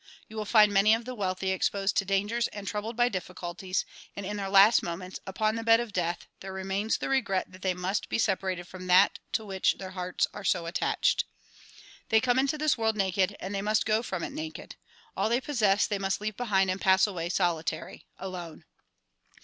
You 0.27 0.35
will 0.35 0.45
find 0.45 0.73
many 0.73 0.95
of 0.95 1.05
the 1.05 1.13
wealthy 1.13 1.51
exposed 1.51 1.95
to 1.97 2.05
dangers 2.05 2.47
and 2.47 2.67
troubled 2.67 2.95
by 2.95 3.07
difficulties, 3.07 3.85
and 4.15 4.25
in 4.25 4.35
their 4.35 4.49
last 4.49 4.81
moments 4.81 5.19
upon 5.27 5.53
the 5.53 5.63
bed 5.63 5.79
of 5.79 5.93
death 5.93 6.25
there 6.39 6.51
remains 6.51 6.97
the 6.97 7.07
regret 7.07 7.51
that 7.51 7.61
they 7.61 7.75
must 7.75 8.09
be 8.09 8.17
separated 8.17 8.67
from 8.67 8.87
that 8.87 9.19
to 9.33 9.45
which 9.45 9.75
their 9.77 9.91
hearts 9.91 10.25
are 10.33 10.43
so 10.43 10.65
attached. 10.65 11.25
They 12.09 12.19
come 12.19 12.39
into 12.39 12.57
this 12.57 12.79
world 12.79 12.95
naked 12.95 13.35
and 13.39 13.53
they 13.53 13.61
must 13.61 13.85
go 13.85 14.01
from 14.01 14.23
it 14.23 14.31
naked. 14.31 14.75
All 15.15 15.29
they 15.29 15.39
possess 15.39 15.85
they 15.85 15.99
must 15.99 16.19
leave 16.19 16.35
behind 16.35 16.71
and 16.71 16.81
pass 16.81 17.05
away 17.05 17.29
solitary, 17.29 18.07
alone. 18.17 18.65